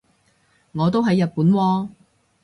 [0.71, 1.89] 我都喺日本喎